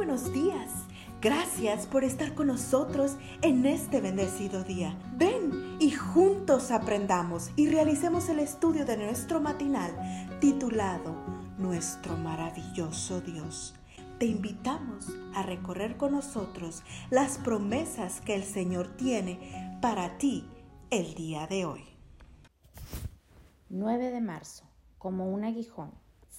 [0.00, 0.86] buenos días.
[1.20, 4.98] Gracias por estar con nosotros en este bendecido día.
[5.18, 9.92] Ven y juntos aprendamos y realicemos el estudio de nuestro matinal
[10.40, 11.14] titulado
[11.58, 13.74] Nuestro maravilloso Dios.
[14.18, 20.48] Te invitamos a recorrer con nosotros las promesas que el Señor tiene para ti
[20.88, 21.84] el día de hoy.
[23.68, 24.64] 9 de marzo,
[24.96, 25.92] como un aguijón.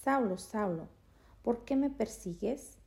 [0.04, 0.88] Saulo, Saulo,
[1.44, 2.81] ¿por qué me persigues?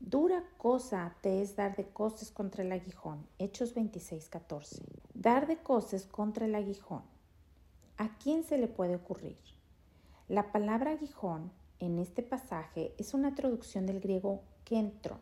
[0.00, 3.26] Dura cosa te es dar de coces contra el aguijón.
[3.38, 4.82] Hechos 26, 14.
[5.12, 7.02] Dar de coces contra el aguijón.
[7.98, 9.36] ¿A quién se le puede ocurrir?
[10.26, 15.20] La palabra aguijón en este pasaje es una traducción del griego kentron,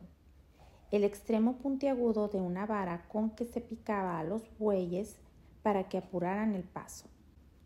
[0.93, 5.17] el extremo puntiagudo de una vara con que se picaba a los bueyes
[5.65, 7.07] para que apuraran el paso.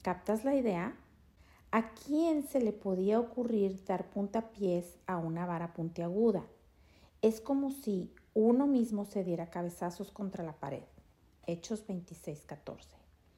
[0.02, 0.96] ¿Captas la idea?
[1.72, 6.42] ¿A quién se le podía ocurrir dar puntapiés a una vara puntiaguda?
[7.22, 10.82] Es como si uno mismo se diera cabezazos contra la pared.
[11.46, 12.96] Hechos 26:14.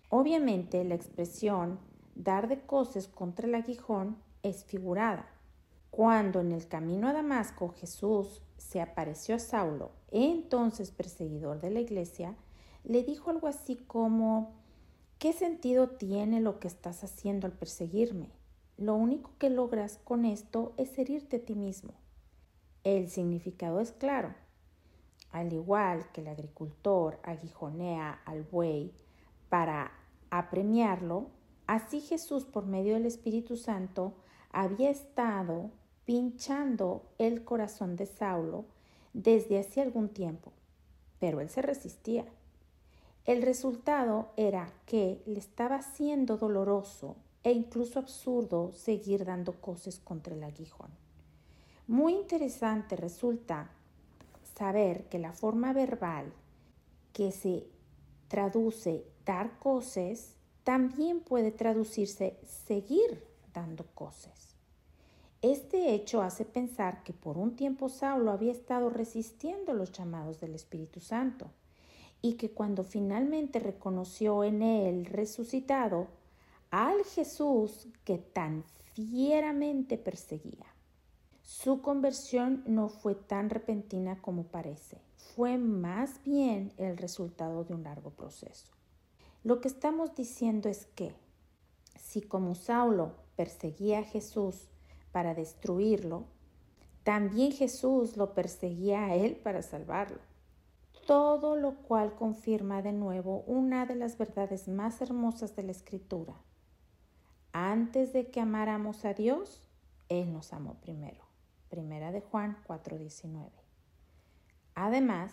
[0.09, 1.79] Obviamente la expresión
[2.15, 5.29] dar de coces contra el aguijón es figurada.
[5.91, 11.81] Cuando en el camino a Damasco Jesús se apareció a Saulo, entonces perseguidor de la
[11.81, 12.37] iglesia,
[12.85, 14.55] le dijo algo así como,
[15.19, 18.31] ¿qué sentido tiene lo que estás haciendo al perseguirme?
[18.79, 21.93] Lo único que logras con esto es herirte a ti mismo.
[22.85, 24.35] El significado es claro.
[25.33, 28.93] Al igual que el agricultor aguijonea al buey
[29.49, 29.91] para
[30.29, 31.29] apremiarlo,
[31.67, 34.13] así Jesús por medio del Espíritu Santo
[34.53, 35.71] había estado
[36.05, 38.67] pinchando el corazón de Saulo
[39.15, 40.53] desde hace algún tiempo,
[41.19, 42.27] pero él se resistía.
[43.25, 50.35] El resultado era que le estaba siendo doloroso e incluso absurdo seguir dando coces contra
[50.35, 51.04] el aguijón.
[51.87, 53.71] Muy interesante resulta
[54.57, 56.33] saber que la forma verbal
[57.13, 57.67] que se
[58.29, 64.57] traduce dar coces también puede traducirse seguir dando coces.
[65.43, 70.55] Este hecho hace pensar que por un tiempo Saulo había estado resistiendo los llamados del
[70.55, 71.51] Espíritu Santo
[72.23, 76.09] y que cuando finalmente reconoció en él resucitado
[76.71, 80.74] al Jesús que tan fieramente perseguía.
[81.45, 84.99] Su conversión no fue tan repentina como parece,
[85.37, 88.73] fue más bien el resultado de un largo proceso.
[89.43, 91.15] Lo que estamos diciendo es que,
[91.99, 94.69] si como Saulo perseguía a Jesús
[95.13, 96.25] para destruirlo,
[97.03, 100.21] también Jesús lo perseguía a él para salvarlo.
[101.07, 106.41] Todo lo cual confirma de nuevo una de las verdades más hermosas de la Escritura.
[107.53, 109.69] Antes de que amáramos a Dios,
[110.09, 111.34] Él nos amó primero.
[111.75, 113.51] Primera de Juan 4:19.
[114.77, 115.33] Además,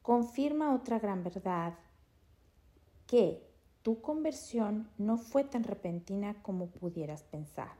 [0.00, 1.74] confirma otra gran verdad,
[3.06, 3.46] que
[3.82, 7.74] tu conversión no fue tan repentina como pudieras pensar.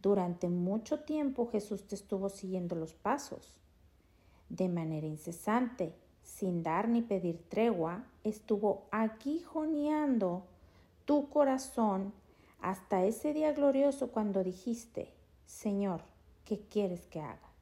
[0.00, 3.58] Durante mucho tiempo Jesús te estuvo siguiendo los pasos.
[4.48, 10.46] De manera incesante, sin dar ni pedir tregua, estuvo aguijoneando
[11.06, 12.12] tu corazón
[12.60, 15.12] hasta ese día glorioso cuando dijiste,
[15.44, 16.11] Señor,
[16.44, 17.52] ¿qué quieres que haga?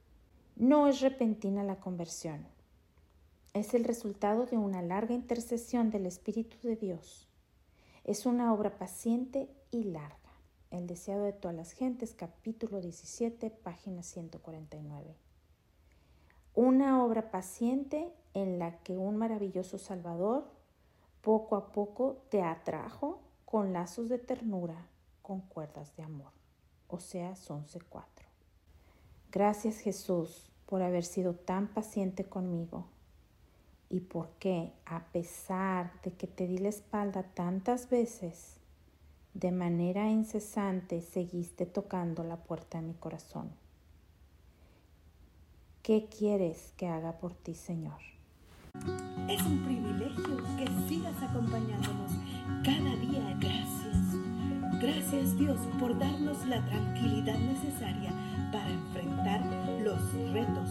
[0.56, 2.46] No es repentina la conversión.
[3.52, 7.28] Es el resultado de una larga intercesión del Espíritu de Dios.
[8.04, 10.16] Es una obra paciente y larga.
[10.70, 15.16] El deseado de todas las gentes, capítulo 17, página 149.
[16.54, 20.44] Una obra paciente en la que un maravilloso Salvador
[21.22, 24.86] poco a poco te atrajo con lazos de ternura,
[25.22, 26.32] con cuerdas de amor.
[26.88, 28.19] Oseas 11:4.
[29.32, 32.86] Gracias Jesús por haber sido tan paciente conmigo
[33.88, 38.56] y porque, a pesar de que te di la espalda tantas veces,
[39.34, 43.50] de manera incesante seguiste tocando la puerta de mi corazón.
[45.82, 48.00] ¿Qué quieres que haga por ti, Señor?
[49.28, 52.12] Es un privilegio que sigas acompañándonos
[52.64, 53.09] cada día.
[54.80, 55.36] Gracias.
[55.36, 58.10] Dios por darnos la tranquilidad necesaria
[58.50, 59.42] para enfrentar
[59.84, 60.00] los
[60.32, 60.70] retos,